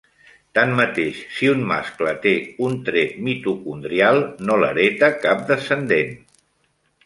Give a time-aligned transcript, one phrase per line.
[0.59, 2.33] Tanmateix, si un mascle té
[2.69, 6.21] un tret mitocondrial, no l'hereta cap descendent.